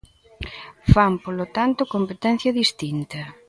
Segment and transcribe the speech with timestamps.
[0.93, 3.19] Fan, polo tanto, competencia distinta.